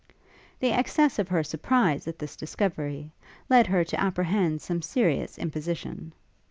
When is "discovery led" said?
2.35-3.67